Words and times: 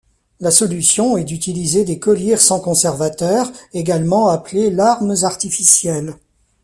La 0.39 0.49
solution 0.49 1.15
est 1.15 1.25
d'utiliser 1.25 1.85
des 1.85 1.99
collyres 1.99 2.41
sans 2.41 2.59
conservateur, 2.59 3.51
également 3.73 4.29
appelés 4.29 4.71
larmes 4.71 5.15
artificielles. 5.21 6.15